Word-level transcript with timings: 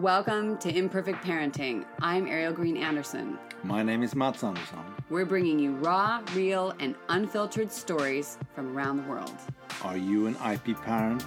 Welcome 0.00 0.56
to 0.60 0.74
Imperfect 0.74 1.22
Parenting. 1.22 1.84
I'm 2.00 2.26
Ariel 2.26 2.54
Green 2.54 2.78
Anderson. 2.78 3.38
My 3.62 3.82
name 3.82 4.02
is 4.02 4.14
Mats 4.14 4.42
Anderson. 4.42 4.78
We're 5.10 5.26
bringing 5.26 5.58
you 5.58 5.72
raw, 5.74 6.22
real, 6.34 6.72
and 6.80 6.94
unfiltered 7.10 7.70
stories 7.70 8.38
from 8.54 8.74
around 8.74 8.96
the 8.96 9.02
world. 9.02 9.34
Are 9.84 9.98
you 9.98 10.26
an 10.26 10.36
IP 10.36 10.80
parent? 10.80 11.22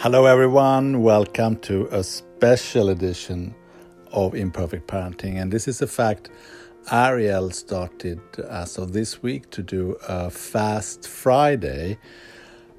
Hello, 0.00 0.26
everyone. 0.26 1.02
Welcome 1.02 1.58
to 1.58 1.86
a 1.92 2.02
special 2.02 2.88
edition 2.88 3.54
of 4.10 4.34
Imperfect 4.34 4.88
Parenting. 4.88 5.40
And 5.40 5.52
this 5.52 5.68
is 5.68 5.80
a 5.80 5.86
fact 5.86 6.30
Ariel 6.90 7.50
started 7.50 8.20
as 8.48 8.78
of 8.78 8.92
this 8.92 9.22
week 9.22 9.50
to 9.50 9.62
do 9.62 9.96
a 10.06 10.30
Fast 10.30 11.08
Friday. 11.08 11.98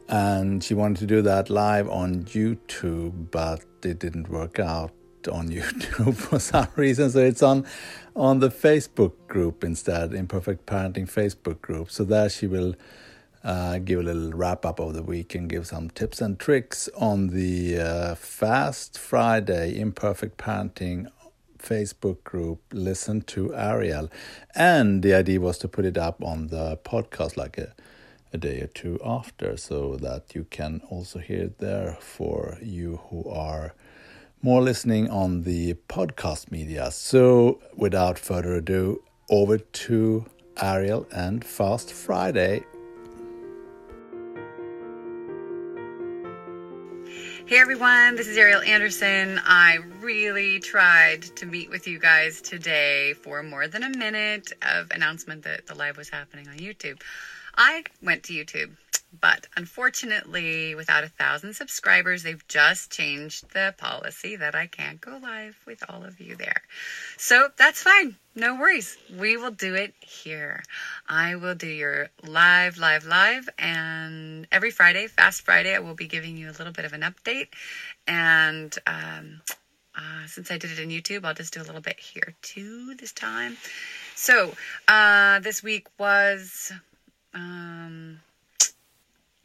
And 0.08 0.64
she 0.64 0.74
wanted 0.76 1.00
to 1.00 1.06
do 1.08 1.22
that 1.24 1.50
live 1.50 1.90
on 1.90 2.24
YouTube, 2.26 3.32
but 3.32 3.66
it 3.84 4.00
didn't 4.00 4.30
work 4.30 4.60
out 4.60 4.92
on 5.32 5.50
YouTube 5.50 6.16
for 6.16 6.40
some 6.40 6.68
reason. 6.76 7.10
So 7.10 7.20
it's 7.20 7.42
on 7.42 7.66
on 8.16 8.40
the 8.40 8.50
Facebook 8.50 9.14
group 9.28 9.64
instead, 9.64 10.14
Imperfect 10.14 10.66
Parenting 10.66 11.10
Facebook 11.10 11.62
group. 11.62 11.90
So 11.92 12.04
there 12.04 12.30
she 12.30 12.48
will 12.48 12.76
uh, 13.44 13.78
give 13.80 14.00
a 14.00 14.04
little 14.04 14.32
wrap 14.32 14.66
up 14.66 14.80
of 14.80 14.94
the 14.94 15.04
week 15.04 15.36
and 15.36 15.50
give 15.50 15.68
some 15.68 15.90
tips 15.90 16.22
and 16.22 16.40
tricks 16.40 16.90
on 16.98 17.28
the 17.28 17.80
uh, 17.80 18.16
Fast 18.16 18.98
Friday 18.98 19.80
Imperfect 19.80 20.38
Parenting 20.38 21.08
Facebook 21.66 22.24
group. 22.24 22.62
Listen 22.72 23.22
to 23.22 23.54
Ariel, 23.56 24.10
and 24.54 25.04
the 25.04 25.14
idea 25.14 25.40
was 25.40 25.58
to 25.60 25.68
put 25.68 25.86
it 25.86 25.98
up 25.98 26.24
on 26.24 26.48
the 26.48 26.78
podcast 26.84 27.38
like 27.38 27.58
a 27.58 27.74
a 28.36 28.38
day 28.38 28.60
or 28.62 28.68
two 28.68 29.00
after, 29.04 29.58
so 29.58 29.96
that 29.96 30.36
you 30.36 30.46
can 30.50 30.82
also 30.90 31.20
hear 31.20 31.44
it 31.46 31.58
there 31.60 31.98
for 32.00 32.58
you 32.62 33.00
who 33.10 33.28
are 33.30 33.74
more 34.42 34.62
listening 34.62 35.10
on 35.10 35.42
the 35.44 35.74
podcast 35.90 36.52
media. 36.52 36.92
So, 36.92 37.60
without 37.76 38.20
further 38.20 38.54
ado, 38.56 39.02
over 39.30 39.58
to 39.58 40.26
Ariel 40.62 41.08
and 41.12 41.44
Fast 41.44 41.92
Friday. 41.92 42.64
Hey 47.48 47.60
everyone, 47.60 48.16
this 48.16 48.28
is 48.28 48.38
Ariel 48.38 48.64
Anderson. 48.64 49.40
I 49.46 49.78
really 50.02 50.60
tried 50.60 51.22
to 51.36 51.46
meet 51.46 51.70
with 51.70 51.86
you 51.86 52.00
guys 52.00 52.42
today 52.42 53.14
for 53.14 53.44
more 53.44 53.68
than 53.68 53.84
a 53.84 53.90
minute 53.96 54.52
of 54.64 54.90
announcement 54.90 55.44
that 55.44 55.68
the 55.68 55.76
live 55.76 55.96
was 55.96 56.10
happening 56.10 56.48
on 56.48 56.58
YouTube. 56.58 57.00
I 57.56 57.84
went 58.02 58.24
to 58.24 58.34
YouTube, 58.34 58.72
but 59.20 59.48
unfortunately, 59.56 60.76
without 60.76 61.04
a 61.04 61.10
thousand 61.10 61.54
subscribers, 61.54 62.24
they've 62.24 62.48
just 62.48 62.92
changed 62.92 63.52
the 63.54 63.74
policy 63.78 64.36
that 64.36 64.56
I 64.56 64.68
can't 64.68 65.02
go 65.02 65.18
live 65.22 65.58
with 65.66 65.84
all 65.90 66.04
of 66.04 66.20
you 66.20 66.36
there. 66.36 66.62
So 67.18 67.50
that's 67.58 67.82
fine. 67.82 68.16
No 68.36 68.56
worries. 68.56 68.98
We 69.18 69.38
will 69.38 69.52
do 69.52 69.76
it 69.76 69.94
here. 70.02 70.64
I 71.08 71.36
will 71.36 71.56
do 71.56 71.68
your 71.68 72.10
live, 72.24 72.78
live, 72.78 73.06
live. 73.06 73.48
And 73.58 74.48
every 74.52 74.72
Friday, 74.72 75.08
Fast 75.08 75.44
Friday, 75.44 75.74
I 75.74 75.80
will 75.80 75.96
be 75.96 76.08
giving 76.08 76.36
you 76.36 76.50
a 76.50 76.58
little 76.58 76.74
bit 76.74 76.86
of 76.86 76.94
an 76.94 77.02
update. 77.02 77.48
And 78.08 78.76
um, 78.86 79.42
uh, 79.96 80.28
since 80.28 80.52
I 80.52 80.58
did 80.58 80.72
it 80.72 80.80
in 80.80 80.90
YouTube, 80.90 81.24
I'll 81.24 81.34
just 81.34 81.54
do 81.54 81.62
a 81.62 81.64
little 81.64 81.82
bit 81.82 82.00
here 82.00 82.36
too 82.42 82.96
this 82.96 83.14
time. 83.14 83.56
So 84.16 84.54
uh, 84.88 85.40
this 85.40 85.64
week 85.64 85.88
was, 85.98 86.72
um, 87.34 88.20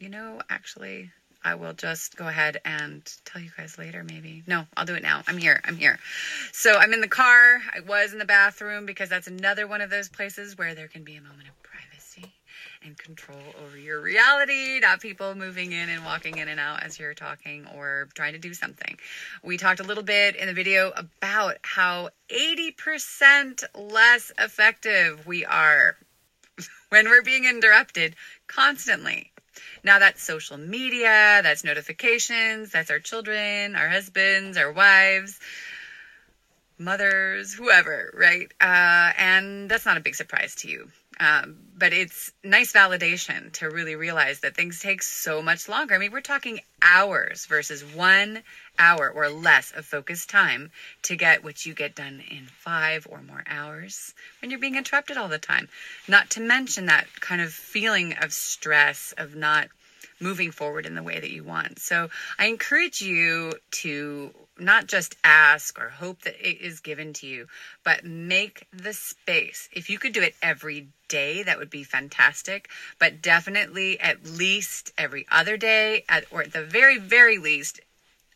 you 0.01 0.09
know, 0.09 0.41
actually, 0.49 1.11
I 1.43 1.55
will 1.55 1.73
just 1.73 2.17
go 2.17 2.27
ahead 2.27 2.59
and 2.65 3.01
tell 3.25 3.41
you 3.41 3.49
guys 3.55 3.77
later, 3.77 4.03
maybe. 4.03 4.43
No, 4.47 4.65
I'll 4.75 4.85
do 4.85 4.95
it 4.95 5.03
now. 5.03 5.23
I'm 5.27 5.37
here. 5.37 5.61
I'm 5.63 5.75
here. 5.75 5.99
So 6.51 6.77
I'm 6.77 6.93
in 6.93 7.01
the 7.01 7.07
car. 7.07 7.59
I 7.73 7.79
was 7.81 8.13
in 8.13 8.19
the 8.19 8.25
bathroom 8.25 8.85
because 8.85 9.09
that's 9.09 9.27
another 9.27 9.67
one 9.67 9.81
of 9.81 9.89
those 9.89 10.09
places 10.09 10.57
where 10.57 10.75
there 10.75 10.87
can 10.87 11.03
be 11.03 11.15
a 11.15 11.21
moment 11.21 11.47
of 11.49 11.63
privacy 11.63 12.31
and 12.83 12.97
control 12.97 13.39
over 13.63 13.77
your 13.77 14.01
reality, 14.01 14.79
not 14.79 15.01
people 15.01 15.33
moving 15.35 15.71
in 15.71 15.89
and 15.89 16.03
walking 16.03 16.37
in 16.37 16.47
and 16.47 16.59
out 16.59 16.83
as 16.83 16.99
you're 16.99 17.13
talking 17.13 17.67
or 17.75 18.07
trying 18.13 18.33
to 18.33 18.39
do 18.39 18.53
something. 18.53 18.97
We 19.43 19.57
talked 19.57 19.79
a 19.79 19.83
little 19.83 20.03
bit 20.03 20.35
in 20.35 20.47
the 20.47 20.53
video 20.53 20.91
about 20.95 21.57
how 21.63 22.09
80% 22.29 23.63
less 23.75 24.31
effective 24.39 25.25
we 25.25 25.45
are 25.45 25.95
when 26.89 27.07
we're 27.09 27.23
being 27.23 27.45
interrupted 27.45 28.15
constantly. 28.47 29.30
Now 29.83 29.99
that's 29.99 30.23
social 30.23 30.57
media, 30.57 31.41
that's 31.43 31.63
notifications, 31.63 32.71
that's 32.71 32.89
our 32.89 32.99
children, 32.99 33.75
our 33.75 33.89
husbands, 33.89 34.57
our 34.57 34.71
wives, 34.71 35.39
mothers, 36.77 37.53
whoever, 37.53 38.11
right? 38.13 38.51
Uh, 38.59 39.13
and 39.17 39.69
that's 39.69 39.85
not 39.85 39.97
a 39.97 40.01
big 40.01 40.15
surprise 40.15 40.55
to 40.55 40.69
you. 40.69 40.91
Um, 41.21 41.57
but 41.77 41.93
it's 41.93 42.31
nice 42.43 42.73
validation 42.73 43.51
to 43.53 43.69
really 43.69 43.95
realize 43.95 44.39
that 44.39 44.55
things 44.55 44.79
take 44.79 45.03
so 45.03 45.43
much 45.43 45.69
longer. 45.69 45.93
I 45.93 45.99
mean, 45.99 46.11
we're 46.11 46.21
talking 46.21 46.61
hours 46.81 47.45
versus 47.45 47.83
one 47.83 48.41
hour 48.79 49.07
or 49.07 49.29
less 49.29 49.71
of 49.71 49.85
focused 49.85 50.31
time 50.31 50.71
to 51.03 51.15
get 51.15 51.43
what 51.43 51.63
you 51.63 51.75
get 51.75 51.93
done 51.93 52.23
in 52.31 52.47
five 52.47 53.05
or 53.07 53.21
more 53.21 53.43
hours 53.45 54.15
when 54.41 54.49
you're 54.49 54.59
being 54.59 54.77
interrupted 54.77 55.15
all 55.15 55.27
the 55.27 55.37
time. 55.37 55.69
Not 56.07 56.31
to 56.31 56.41
mention 56.41 56.87
that 56.87 57.05
kind 57.19 57.39
of 57.39 57.53
feeling 57.53 58.13
of 58.19 58.33
stress, 58.33 59.13
of 59.15 59.35
not 59.35 59.67
moving 60.21 60.51
forward 60.51 60.85
in 60.85 60.95
the 60.95 61.03
way 61.03 61.19
that 61.19 61.31
you 61.31 61.43
want. 61.43 61.79
So 61.79 62.09
I 62.37 62.45
encourage 62.45 63.01
you 63.01 63.53
to 63.71 64.31
not 64.59 64.87
just 64.87 65.15
ask 65.23 65.79
or 65.79 65.89
hope 65.89 66.21
that 66.21 66.35
it 66.39 66.61
is 66.61 66.79
given 66.79 67.13
to 67.13 67.27
you, 67.27 67.47
but 67.83 68.05
make 68.05 68.67
the 68.71 68.93
space. 68.93 69.67
If 69.73 69.89
you 69.89 69.97
could 69.97 70.13
do 70.13 70.21
it 70.21 70.35
every 70.41 70.87
day, 71.07 71.43
that 71.43 71.57
would 71.57 71.69
be 71.69 71.83
fantastic. 71.83 72.69
But 72.99 73.21
definitely 73.21 73.99
at 73.99 74.25
least 74.25 74.93
every 74.97 75.25
other 75.31 75.57
day, 75.57 76.03
at, 76.07 76.25
or 76.31 76.43
at 76.43 76.53
the 76.53 76.63
very, 76.63 76.97
very 76.97 77.37
least, 77.37 77.79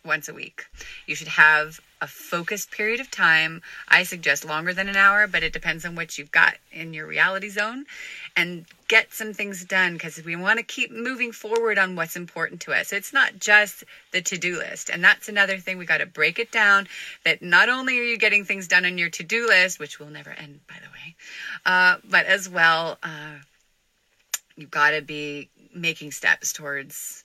once 0.03 0.29
a 0.29 0.34
week. 0.34 0.66
You 1.06 1.16
should 1.16 1.28
have 1.28 1.79
a 2.05 2.07
focused 2.07 2.69
period 2.69 2.99
of 2.99 3.09
time. 3.09 3.63
I 3.88 4.03
suggest 4.03 4.45
longer 4.45 4.73
than 4.73 4.88
an 4.88 4.95
hour, 4.95 5.25
but 5.25 5.41
it 5.41 5.53
depends 5.53 5.83
on 5.85 5.95
what 5.95 6.19
you've 6.19 6.31
got 6.31 6.53
in 6.71 6.93
your 6.93 7.07
reality 7.07 7.49
zone. 7.49 7.85
And 8.38 8.66
get 8.88 9.11
some 9.11 9.33
things 9.33 9.66
done 9.66 9.93
because 9.93 10.23
we 10.23 10.35
want 10.35 10.59
to 10.59 10.63
keep 10.63 10.91
moving 10.91 11.31
forward 11.31 11.79
on 11.79 11.95
what's 11.95 12.16
important 12.16 12.61
to 12.61 12.73
us. 12.73 12.93
It's 12.93 13.11
not 13.11 13.39
just 13.39 13.83
the 14.11 14.21
to 14.21 14.38
do 14.38 14.57
list. 14.59 14.89
And 14.89 15.03
that's 15.03 15.27
another 15.29 15.57
thing 15.57 15.79
we 15.79 15.88
got 15.88 15.97
to 15.97 16.05
break 16.05 16.38
it 16.38 16.51
down 16.51 16.88
that 17.23 17.41
not 17.41 17.69
only 17.69 17.97
are 17.97 18.03
you 18.03 18.19
getting 18.19 18.45
things 18.45 18.67
done 18.67 18.85
on 18.85 18.99
your 18.99 19.09
to 19.09 19.23
do 19.23 19.47
list, 19.47 19.79
which 19.79 19.99
will 19.99 20.11
never 20.11 20.29
end, 20.29 20.59
by 20.67 20.75
the 20.75 20.91
way, 20.91 21.16
uh, 21.66 21.97
but 22.07 22.27
as 22.27 22.47
well, 22.47 22.99
uh, 23.01 23.39
you've 24.55 24.69
got 24.69 24.91
to 24.91 25.01
be 25.01 25.49
making 25.73 26.11
steps 26.11 26.53
towards 26.53 27.25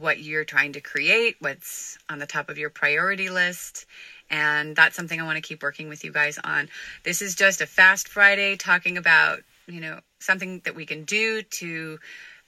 what 0.00 0.20
you're 0.20 0.44
trying 0.44 0.72
to 0.72 0.80
create, 0.80 1.36
what's 1.40 1.98
on 2.08 2.18
the 2.18 2.26
top 2.26 2.48
of 2.48 2.58
your 2.58 2.70
priority 2.70 3.30
list. 3.30 3.86
And 4.30 4.74
that's 4.74 4.96
something 4.96 5.20
I 5.20 5.24
want 5.24 5.36
to 5.36 5.42
keep 5.42 5.62
working 5.62 5.88
with 5.88 6.04
you 6.04 6.12
guys 6.12 6.38
on. 6.42 6.68
This 7.04 7.20
is 7.20 7.34
just 7.34 7.60
a 7.60 7.66
fast 7.66 8.08
Friday 8.08 8.56
talking 8.56 8.96
about, 8.96 9.40
you 9.66 9.80
know, 9.80 10.00
something 10.20 10.60
that 10.64 10.74
we 10.74 10.86
can 10.86 11.04
do 11.04 11.42
to 11.42 11.98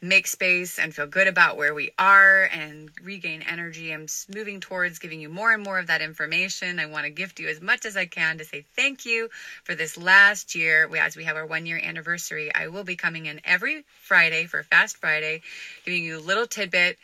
make 0.04 0.26
space 0.26 0.80
and 0.80 0.92
feel 0.92 1.06
good 1.06 1.28
about 1.28 1.56
where 1.56 1.74
we 1.74 1.90
are 1.96 2.48
and 2.52 2.90
regain 3.04 3.40
energy. 3.42 3.92
I'm 3.92 4.06
moving 4.34 4.58
towards 4.60 4.98
giving 4.98 5.20
you 5.20 5.28
more 5.28 5.52
and 5.52 5.62
more 5.62 5.78
of 5.78 5.86
that 5.86 6.02
information. 6.02 6.80
I 6.80 6.86
want 6.86 7.04
to 7.04 7.10
gift 7.10 7.38
you 7.38 7.46
as 7.46 7.60
much 7.60 7.86
as 7.86 7.96
I 7.96 8.06
can 8.06 8.38
to 8.38 8.44
say 8.44 8.64
thank 8.74 9.06
you 9.06 9.28
for 9.62 9.76
this 9.76 9.96
last 9.96 10.56
year. 10.56 10.90
As 10.96 11.16
we 11.16 11.22
have 11.24 11.36
our 11.36 11.46
one 11.46 11.66
year 11.66 11.80
anniversary, 11.82 12.52
I 12.52 12.66
will 12.66 12.82
be 12.82 12.96
coming 12.96 13.26
in 13.26 13.40
every 13.44 13.84
Friday 14.02 14.46
for 14.46 14.64
Fast 14.64 14.96
Friday, 14.96 15.42
giving 15.84 16.02
you 16.02 16.18
a 16.18 16.20
little 16.20 16.48
tidbit 16.48 16.98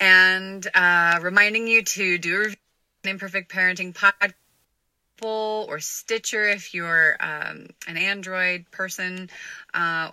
and 0.00 0.66
uh, 0.74 1.20
reminding 1.22 1.68
you 1.68 1.82
to 1.82 2.18
do 2.18 2.44
an 3.04 3.10
imperfect 3.10 3.52
parenting 3.52 3.94
podcast 3.94 4.32
or 5.22 5.80
Stitcher 5.80 6.48
if 6.48 6.72
you're 6.72 7.16
um, 7.20 7.66
an 7.86 7.96
Android 7.98 8.64
person. 8.70 9.28
Uh, 9.74 10.10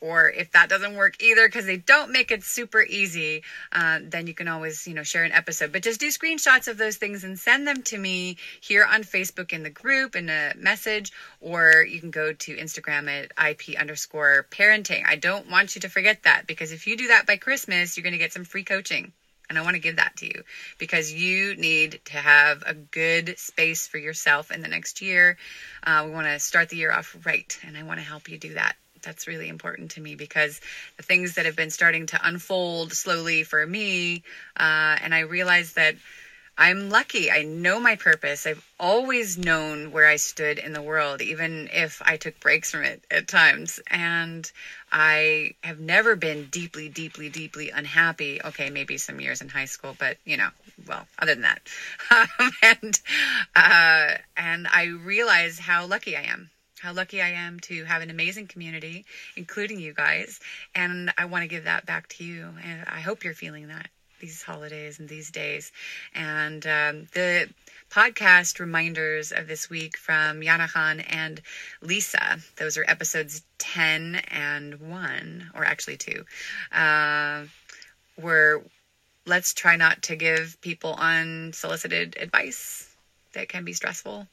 or 0.00 0.30
if 0.30 0.52
that 0.52 0.68
doesn't 0.68 0.96
work 0.96 1.22
either 1.22 1.48
because 1.48 1.64
they 1.64 1.78
don't 1.78 2.12
make 2.12 2.30
it 2.30 2.42
super 2.42 2.82
easy 2.82 3.42
uh, 3.72 3.98
then 4.02 4.26
you 4.26 4.34
can 4.34 4.48
always 4.48 4.86
you 4.86 4.92
know 4.92 5.02
share 5.02 5.24
an 5.24 5.32
episode 5.32 5.72
but 5.72 5.82
just 5.82 5.98
do 5.98 6.08
screenshots 6.08 6.68
of 6.68 6.76
those 6.76 6.96
things 6.96 7.24
and 7.24 7.38
send 7.38 7.66
them 7.66 7.82
to 7.82 7.96
me 7.96 8.36
here 8.60 8.84
on 8.84 9.02
facebook 9.02 9.52
in 9.52 9.62
the 9.62 9.70
group 9.70 10.14
in 10.14 10.28
a 10.28 10.52
message 10.56 11.10
or 11.40 11.86
you 11.88 12.00
can 12.00 12.10
go 12.10 12.34
to 12.34 12.54
instagram 12.56 13.08
at 13.08 13.32
ip 13.48 13.80
underscore 13.80 14.46
parenting 14.50 15.02
i 15.06 15.16
don't 15.16 15.50
want 15.50 15.74
you 15.74 15.80
to 15.80 15.88
forget 15.88 16.22
that 16.24 16.46
because 16.46 16.70
if 16.70 16.86
you 16.86 16.96
do 16.98 17.08
that 17.08 17.26
by 17.26 17.36
christmas 17.36 17.96
you're 17.96 18.02
going 18.02 18.12
to 18.12 18.18
get 18.18 18.32
some 18.32 18.44
free 18.44 18.64
coaching 18.64 19.10
and 19.48 19.58
I 19.58 19.62
want 19.62 19.74
to 19.74 19.80
give 19.80 19.96
that 19.96 20.16
to 20.16 20.26
you 20.26 20.42
because 20.78 21.12
you 21.12 21.56
need 21.56 22.00
to 22.06 22.16
have 22.16 22.62
a 22.66 22.74
good 22.74 23.38
space 23.38 23.86
for 23.86 23.98
yourself 23.98 24.50
in 24.50 24.62
the 24.62 24.68
next 24.68 25.02
year. 25.02 25.36
Uh, 25.82 26.04
we 26.06 26.12
want 26.12 26.26
to 26.26 26.38
start 26.38 26.68
the 26.68 26.76
year 26.76 26.92
off 26.92 27.16
right, 27.24 27.58
and 27.66 27.76
I 27.76 27.82
want 27.82 28.00
to 28.00 28.06
help 28.06 28.28
you 28.28 28.38
do 28.38 28.54
that. 28.54 28.76
That's 29.02 29.26
really 29.26 29.48
important 29.48 29.92
to 29.92 30.00
me 30.00 30.14
because 30.14 30.60
the 30.96 31.02
things 31.02 31.34
that 31.34 31.44
have 31.44 31.56
been 31.56 31.70
starting 31.70 32.06
to 32.06 32.20
unfold 32.26 32.92
slowly 32.92 33.42
for 33.42 33.66
me, 33.66 34.22
uh, 34.56 34.96
and 35.02 35.14
I 35.14 35.20
realize 35.20 35.74
that 35.74 35.94
I'm 36.56 36.88
lucky. 36.88 37.32
I 37.32 37.42
know 37.42 37.80
my 37.80 37.96
purpose. 37.96 38.46
I've 38.46 38.64
always 38.78 39.36
known 39.36 39.90
where 39.90 40.06
I 40.06 40.16
stood 40.16 40.58
in 40.58 40.72
the 40.72 40.82
world, 40.82 41.20
even 41.20 41.68
if 41.72 42.00
I 42.04 42.16
took 42.16 42.38
breaks 42.38 42.70
from 42.70 42.84
it 42.84 43.04
at 43.10 43.26
times. 43.26 43.80
And 43.88 44.50
I 44.92 45.54
have 45.64 45.80
never 45.80 46.14
been 46.14 46.46
deeply, 46.46 46.88
deeply, 46.88 47.28
deeply 47.28 47.70
unhappy. 47.70 48.40
Okay, 48.44 48.70
maybe 48.70 48.98
some 48.98 49.20
years 49.20 49.40
in 49.40 49.48
high 49.48 49.64
school, 49.64 49.96
but 49.98 50.16
you 50.24 50.36
know, 50.36 50.50
well, 50.86 51.08
other 51.18 51.34
than 51.34 51.42
that. 51.42 51.60
and 52.62 53.00
uh, 53.56 54.18
and 54.36 54.68
I 54.68 54.84
realize 55.04 55.58
how 55.58 55.86
lucky 55.86 56.16
I 56.16 56.22
am. 56.22 56.50
How 56.78 56.92
lucky 56.92 57.20
I 57.20 57.30
am 57.30 57.58
to 57.60 57.84
have 57.84 58.02
an 58.02 58.10
amazing 58.10 58.46
community, 58.46 59.06
including 59.36 59.80
you 59.80 59.92
guys. 59.92 60.38
And 60.74 61.12
I 61.18 61.24
want 61.24 61.42
to 61.42 61.48
give 61.48 61.64
that 61.64 61.86
back 61.86 62.08
to 62.10 62.24
you. 62.24 62.50
And 62.62 62.84
I 62.86 63.00
hope 63.00 63.24
you're 63.24 63.34
feeling 63.34 63.68
that 63.68 63.88
these 64.20 64.42
holidays 64.42 64.98
and 64.98 65.08
these 65.08 65.30
days. 65.30 65.72
And 66.14 66.66
um, 66.66 67.06
the 67.12 67.48
podcast 67.90 68.58
reminders 68.58 69.32
of 69.32 69.46
this 69.46 69.70
week 69.70 69.96
from 69.96 70.40
Yana 70.40 71.04
and 71.08 71.40
Lisa. 71.80 72.38
Those 72.56 72.76
are 72.76 72.84
episodes 72.88 73.42
10 73.58 74.22
and 74.28 74.80
1, 74.80 75.50
or 75.54 75.64
actually 75.64 75.96
2. 75.96 76.24
Uh, 76.72 77.44
were 78.16 78.62
let's 79.26 79.54
try 79.54 79.76
not 79.76 80.02
to 80.02 80.16
give 80.16 80.60
people 80.60 80.94
unsolicited 80.98 82.16
advice 82.20 82.94
that 83.32 83.48
can 83.48 83.64
be 83.64 83.72
stressful. 83.72 84.26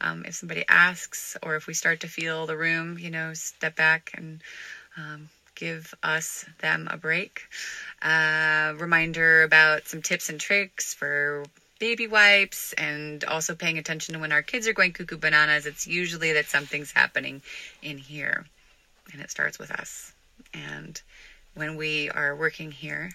Um, 0.00 0.24
if 0.24 0.34
somebody 0.34 0.64
asks, 0.68 1.36
or 1.42 1.56
if 1.56 1.66
we 1.66 1.74
start 1.74 2.00
to 2.00 2.08
feel 2.08 2.46
the 2.46 2.56
room, 2.56 2.98
you 2.98 3.10
know, 3.10 3.34
step 3.34 3.76
back 3.76 4.10
and 4.14 4.42
um, 4.96 5.28
give 5.58 5.92
us 6.02 6.44
them 6.60 6.88
a 6.90 6.96
break. 6.96 7.42
Uh, 8.00 8.74
reminder 8.78 9.42
about 9.42 9.88
some 9.88 10.00
tips 10.00 10.28
and 10.28 10.40
tricks 10.40 10.94
for 10.94 11.44
baby 11.80 12.06
wipes 12.06 12.72
and 12.74 13.24
also 13.24 13.54
paying 13.54 13.78
attention 13.78 14.14
to 14.14 14.20
when 14.20 14.32
our 14.32 14.42
kids 14.42 14.68
are 14.68 14.72
going 14.72 14.92
cuckoo 14.92 15.18
bananas. 15.18 15.66
It's 15.66 15.86
usually 15.86 16.32
that 16.34 16.46
something's 16.46 16.92
happening 16.92 17.42
in 17.82 17.98
here 17.98 18.46
and 19.12 19.20
it 19.20 19.30
starts 19.30 19.58
with 19.58 19.72
us. 19.72 20.12
And 20.54 21.00
when 21.54 21.76
we 21.76 22.08
are 22.10 22.36
working 22.36 22.70
here, 22.70 23.10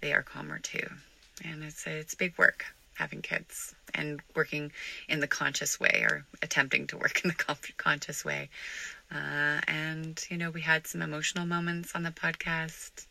they 0.00 0.12
are 0.12 0.22
calmer 0.22 0.60
too. 0.60 0.86
And 1.44 1.64
it's 1.64 1.86
it's 1.86 2.14
big 2.14 2.38
work 2.38 2.64
having 2.94 3.22
kids 3.22 3.74
and 3.92 4.20
working 4.36 4.70
in 5.08 5.18
the 5.18 5.26
conscious 5.26 5.80
way 5.80 6.04
or 6.08 6.24
attempting 6.42 6.86
to 6.86 6.96
work 6.96 7.22
in 7.24 7.28
the 7.28 7.56
conscious 7.76 8.24
way. 8.24 8.48
Uh, 9.12 9.60
and, 9.68 10.24
you 10.30 10.36
know, 10.36 10.50
we 10.50 10.62
had 10.62 10.86
some 10.86 11.02
emotional 11.02 11.46
moments 11.46 11.94
on 11.94 12.02
the 12.02 12.10
podcast 12.10 13.06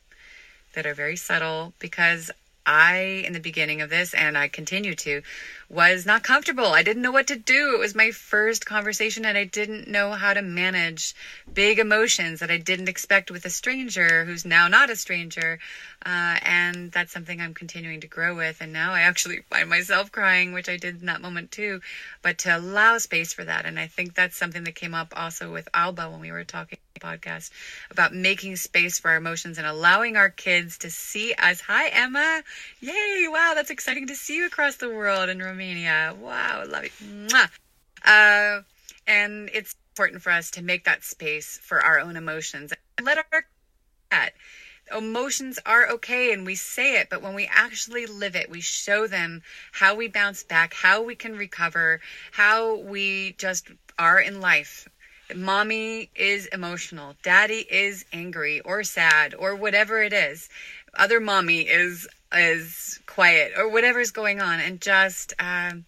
that 0.74 0.86
are 0.86 0.94
very 0.94 1.16
subtle 1.16 1.74
because 1.80 2.32
I, 2.66 3.24
in 3.26 3.34
the 3.34 3.40
beginning 3.40 3.82
of 3.82 3.90
this, 3.90 4.14
and 4.14 4.38
I 4.38 4.48
continue 4.48 4.96
to, 4.96 5.22
was 5.70 6.06
not 6.06 6.24
comfortable. 6.24 6.68
I 6.68 6.84
didn't 6.84 7.02
know 7.02 7.12
what 7.12 7.28
to 7.28 7.36
do. 7.36 7.76
It 7.76 7.80
was 7.80 7.96
my 7.96 8.12
first 8.12 8.66
conversation, 8.66 9.26
and 9.26 9.38
I 9.38 9.46
didn't 9.46 9.88
know 9.88 10.12
how 10.12 10.34
to 10.34 10.42
manage 10.42 11.16
big 11.54 11.80
emotions 11.80 12.40
that 12.40 12.52
I 12.52 12.58
didn't 12.58 12.90
expect 12.90 13.32
with 13.32 13.46
a 13.46 13.50
stranger 13.50 14.26
who's 14.26 14.46
now 14.46 14.68
not 14.68 14.90
a 14.90 14.96
stranger. 14.96 15.60
Uh, 16.06 16.38
and 16.44 16.92
that's 16.92 17.12
something 17.12 17.42
I'm 17.42 17.54
continuing 17.54 18.02
to 18.02 18.08
grow 18.08 18.36
with. 18.36 18.62
And 18.62 18.74
now 18.74 18.94
I 18.94 19.02
actually 19.02 19.42
find 19.50 19.70
myself 19.70 20.12
crying, 20.12 20.54
which 20.54 20.70
I 20.70 20.78
did 20.78 21.00
in 21.00 21.08
that 21.08 21.22
moment 21.22 21.52
too. 21.52 21.82
But 22.22 22.38
to 22.40 22.58
allow 22.58 22.98
space 22.98 23.34
for 23.34 23.44
that, 23.44 23.66
and 23.66 23.80
I 23.80 23.88
think 23.88 24.14
that's 24.14 24.38
something 24.38 24.64
that 24.66 24.76
came 24.76 24.94
up 24.94 25.14
also 25.16 25.52
with 25.52 25.68
Alba 25.74 26.10
when 26.10 26.20
we 26.20 26.32
were 26.32 26.44
talking 26.44 26.78
podcast 27.04 27.52
about 27.92 28.14
making 28.14 28.56
space 28.56 29.00
for 29.00 29.12
our 29.12 29.18
emotions 29.18 29.58
and 29.58 29.68
allowing 29.68 30.16
our 30.16 30.30
kids 30.30 30.78
to 30.80 30.90
see 30.90 31.34
us. 31.34 31.62
Hi, 31.62 31.90
Emma. 31.90 32.44
Yay. 32.80 33.28
Wow. 33.30 33.54
That's 33.56 33.70
exciting 33.70 34.08
to 34.08 34.16
see 34.16 34.38
you 34.38 34.46
across 34.46 34.78
the 34.78 34.90
world 34.90 35.30
in 35.30 35.40
Romania. 35.40 36.16
Wow. 36.20 36.64
Love 36.68 36.86
you. 36.86 37.28
Uh, 38.06 38.62
and 39.08 39.50
it's 39.54 39.76
important 39.92 40.22
for 40.22 40.32
us 40.32 40.50
to 40.52 40.62
make 40.62 40.86
that 40.86 41.04
space 41.04 41.60
for 41.62 41.82
our 41.82 42.00
own 42.00 42.16
emotions 42.16 42.74
let 43.02 43.18
our 43.18 43.46
that 44.12 44.34
emotions 44.96 45.58
are 45.66 45.90
okay 45.90 46.34
and 46.34 46.46
we 46.46 46.56
say 46.56 46.98
it, 47.00 47.10
but 47.10 47.22
when 47.22 47.34
we 47.34 47.50
actually 47.52 48.06
live 48.06 48.36
it, 48.36 48.50
we 48.50 48.62
show 48.62 49.08
them 49.08 49.42
how 49.72 49.96
we 49.96 50.08
bounce 50.08 50.44
back, 50.44 50.74
how 50.74 51.02
we 51.02 51.16
can 51.16 51.36
recover, 51.36 52.00
how 52.32 52.76
we 52.76 53.34
just 53.38 53.70
are 53.98 54.20
in 54.20 54.42
life 54.42 54.88
mommy 55.36 56.10
is 56.16 56.46
emotional, 56.48 57.16
daddy 57.24 57.66
is 57.70 58.06
angry 58.14 58.60
or 58.62 58.84
sad 58.84 59.34
or 59.34 59.56
whatever 59.56 60.02
it 60.02 60.14
is. 60.14 60.50
Other 60.94 61.20
mommy 61.20 61.62
is 61.62 62.08
is 62.36 63.00
quiet 63.06 63.54
or 63.58 63.70
whatever's 63.70 64.12
going 64.12 64.42
on, 64.42 64.60
and 64.60 64.82
just 64.82 65.34
um, 65.40 65.86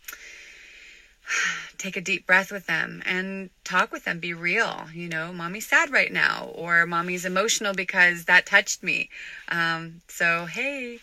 take 1.78 1.98
a 1.98 2.02
deep 2.02 2.26
breath 2.26 2.52
with 2.52 2.66
them 2.68 3.02
and 3.06 3.50
talk 3.64 3.92
with 3.92 4.06
them. 4.06 4.20
Be 4.20 4.34
real. 4.34 4.86
You 4.94 5.10
know, 5.10 5.34
mommy's 5.34 5.68
sad 5.68 5.92
right 5.92 6.12
now, 6.12 6.52
or 6.56 6.86
mommy's 6.86 7.26
emotional 7.26 7.74
because 7.74 8.26
that 8.26 8.46
touched 8.46 8.84
me. 8.84 9.10
Um, 9.50 10.02
so 10.08 10.46
hey, 10.46 11.00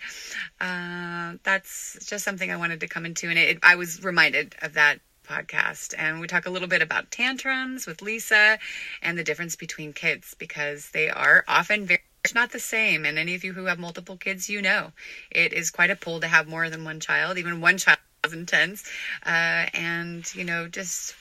uh, 0.60 1.34
that's 1.42 1.98
just 2.06 2.24
something 2.24 2.50
I 2.50 2.56
wanted 2.56 2.80
to 2.80 2.88
come 2.88 3.06
into, 3.06 3.28
and 3.28 3.38
it, 3.38 3.58
I 3.62 3.76
was 3.76 4.02
reminded 4.02 4.54
of 4.62 4.74
that 4.74 4.98
podcast. 5.32 5.94
And 5.96 6.20
we 6.20 6.26
talk 6.26 6.46
a 6.46 6.50
little 6.50 6.68
bit 6.68 6.82
about 6.82 7.10
tantrums 7.10 7.86
with 7.86 8.02
Lisa 8.02 8.58
and 9.02 9.18
the 9.18 9.24
difference 9.24 9.56
between 9.56 9.92
kids 9.92 10.34
because 10.38 10.90
they 10.90 11.08
are 11.08 11.44
often 11.48 11.86
very 11.86 12.00
not 12.34 12.52
the 12.52 12.60
same. 12.60 13.04
And 13.04 13.18
any 13.18 13.34
of 13.34 13.44
you 13.44 13.52
who 13.52 13.64
have 13.66 13.78
multiple 13.78 14.16
kids, 14.16 14.48
you 14.48 14.62
know 14.62 14.92
it 15.30 15.52
is 15.52 15.70
quite 15.70 15.90
a 15.90 15.96
pull 15.96 16.20
to 16.20 16.28
have 16.28 16.46
more 16.46 16.70
than 16.70 16.84
one 16.84 17.00
child. 17.00 17.36
Even 17.38 17.60
one 17.60 17.78
child 17.78 17.98
is 18.24 18.32
intense. 18.32 18.84
Uh, 19.26 19.66
and, 19.74 20.32
you 20.34 20.44
know, 20.44 20.68
just 20.68 21.14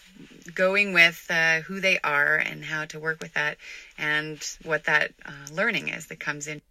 going 0.53 0.93
with 0.93 1.25
uh, 1.29 1.61
who 1.61 1.79
they 1.79 1.99
are 2.03 2.37
and 2.37 2.63
how 2.63 2.85
to 2.85 2.99
work 2.99 3.19
with 3.19 3.33
that 3.33 3.57
and 3.97 4.57
what 4.63 4.83
that 4.83 5.13
uh, 5.25 5.53
learning 5.53 5.87
is 5.87 6.07
that 6.07 6.19
comes 6.19 6.47
in 6.47 6.61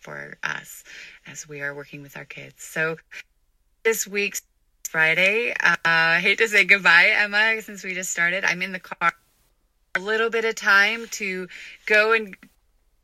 for 0.00 0.38
us 0.42 0.82
as 1.26 1.46
we 1.46 1.60
are 1.60 1.74
working 1.74 2.02
with 2.02 2.16
our 2.16 2.24
kids. 2.24 2.62
So 2.62 2.96
this 3.84 4.06
week's 4.06 4.42
Friday. 4.88 5.52
Uh, 5.52 5.76
I 5.84 6.20
hate 6.20 6.38
to 6.38 6.48
say 6.48 6.64
goodbye, 6.64 7.12
Emma, 7.12 7.60
since 7.60 7.84
we 7.84 7.92
just 7.92 8.10
started. 8.10 8.42
I'm 8.42 8.62
in 8.62 8.72
the 8.72 8.80
car. 8.80 9.12
A 9.94 10.00
little 10.00 10.30
bit 10.30 10.46
of 10.46 10.54
time 10.54 11.06
to 11.12 11.46
go 11.84 12.12
and 12.12 12.34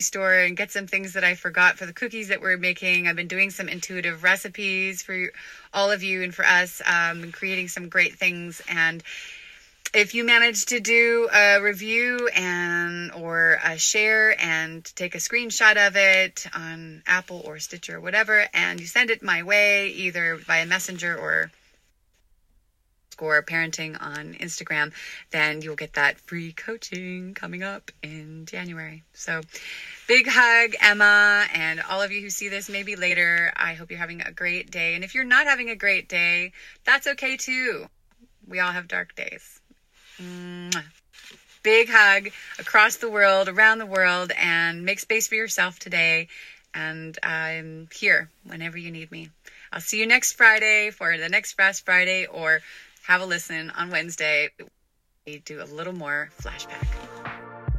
store 0.00 0.32
and 0.32 0.56
get 0.56 0.70
some 0.70 0.86
things 0.86 1.12
that 1.12 1.24
I 1.24 1.34
forgot 1.34 1.76
for 1.76 1.84
the 1.84 1.92
cookies 1.92 2.28
that 2.28 2.40
we're 2.40 2.56
making. 2.56 3.06
I've 3.06 3.16
been 3.16 3.28
doing 3.28 3.50
some 3.50 3.68
intuitive 3.68 4.22
recipes 4.22 5.02
for 5.02 5.30
all 5.74 5.90
of 5.90 6.02
you 6.02 6.22
and 6.22 6.34
for 6.34 6.46
us, 6.46 6.80
um, 6.86 7.22
and 7.22 7.34
creating 7.34 7.68
some 7.68 7.90
great 7.90 8.14
things. 8.14 8.62
And 8.66 9.02
if 9.92 10.14
you 10.14 10.24
manage 10.24 10.64
to 10.66 10.80
do 10.80 11.28
a 11.34 11.60
review 11.60 12.28
and 12.34 13.12
or 13.12 13.60
a 13.62 13.76
share 13.76 14.40
and 14.40 14.82
take 14.96 15.14
a 15.14 15.18
screenshot 15.18 15.86
of 15.86 15.96
it 15.96 16.46
on 16.54 17.02
Apple 17.06 17.42
or 17.44 17.58
Stitcher 17.58 17.96
or 17.96 18.00
whatever, 18.00 18.48
and 18.54 18.80
you 18.80 18.86
send 18.86 19.10
it 19.10 19.22
my 19.22 19.42
way 19.42 19.88
either 19.88 20.36
via 20.36 20.64
messenger 20.64 21.14
or 21.14 21.50
score 23.14 23.40
parenting 23.44 23.96
on 24.02 24.34
Instagram, 24.34 24.92
then 25.30 25.62
you'll 25.62 25.76
get 25.76 25.92
that 25.92 26.18
free 26.18 26.52
coaching 26.52 27.32
coming 27.32 27.62
up 27.62 27.92
in 28.02 28.44
January. 28.44 29.04
So, 29.12 29.40
big 30.08 30.26
hug, 30.28 30.74
Emma, 30.80 31.46
and 31.54 31.80
all 31.88 32.02
of 32.02 32.10
you 32.10 32.20
who 32.20 32.28
see 32.28 32.48
this 32.48 32.68
maybe 32.68 32.96
later. 32.96 33.52
I 33.54 33.74
hope 33.74 33.90
you're 33.90 34.00
having 34.00 34.20
a 34.20 34.32
great 34.32 34.72
day. 34.72 34.96
And 34.96 35.04
if 35.04 35.14
you're 35.14 35.22
not 35.22 35.46
having 35.46 35.70
a 35.70 35.76
great 35.76 36.08
day, 36.08 36.50
that's 36.84 37.06
okay 37.06 37.36
too. 37.36 37.86
We 38.48 38.58
all 38.58 38.72
have 38.72 38.88
dark 38.88 39.14
days. 39.14 39.60
Mwah. 40.20 40.82
Big 41.62 41.88
hug 41.88 42.30
across 42.58 42.96
the 42.96 43.08
world, 43.08 43.48
around 43.48 43.78
the 43.78 43.86
world, 43.86 44.32
and 44.36 44.84
make 44.84 44.98
space 44.98 45.28
for 45.28 45.36
yourself 45.36 45.78
today. 45.78 46.26
And 46.74 47.16
I'm 47.22 47.88
here 47.94 48.28
whenever 48.42 48.76
you 48.76 48.90
need 48.90 49.12
me. 49.12 49.30
I'll 49.72 49.80
see 49.80 49.98
you 49.98 50.06
next 50.06 50.34
Friday 50.34 50.90
for 50.90 51.18
the 51.18 51.28
next 51.28 51.54
Fast 51.54 51.84
Friday 51.84 52.26
or 52.26 52.60
have 53.04 53.20
a 53.20 53.26
listen 53.26 53.70
on 53.70 53.90
Wednesday. 53.90 54.50
We 55.26 55.38
do 55.40 55.62
a 55.62 55.64
little 55.64 55.92
more 55.92 56.30
flashback. 56.40 56.86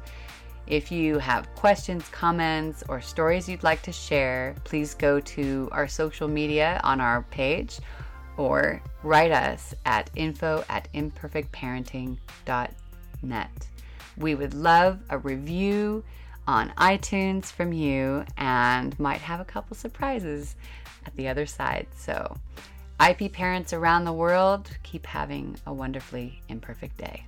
If 0.69 0.93
you 0.93 1.19
have 1.19 1.53
questions, 1.55 2.07
comments, 2.11 2.85
or 2.91 3.01
stories 3.01 3.49
you'd 3.49 3.63
like 3.63 3.81
to 3.83 3.93
share, 3.93 4.55
please 4.65 4.93
go 4.93 5.19
to 5.19 5.69
our 5.73 5.89
social 5.89 6.29
media 6.29 6.79
on 6.85 7.01
our 7.01 7.23
page 7.31 7.79
or 8.37 8.83
write 9.03 9.33
us 9.33 9.75
at 9.87 10.11
info 10.15 10.63
at 10.69 10.93
imperfectparenting.net. 10.93 12.75
net. 13.23 13.69
We 14.19 14.35
would 14.35 14.53
love 14.53 15.01
a 15.09 15.17
review 15.17 16.05
on 16.47 16.69
iTunes 16.77 17.47
from 17.47 17.73
you 17.73 18.27
and 18.37 18.99
might 19.01 19.23
have 19.23 19.41
a 19.41 19.47
couple 19.47 19.75
surprises 19.75 20.55
at 21.07 21.17
the 21.17 21.29
other 21.29 21.47
side. 21.47 21.87
So, 21.97 22.37
IP 23.01 23.33
parents 23.33 23.73
around 23.73 24.05
the 24.05 24.13
world, 24.13 24.71
keep 24.83 25.07
having 25.07 25.57
a 25.67 25.73
wonderfully 25.73 26.43
imperfect 26.51 26.99
day. 26.99 27.25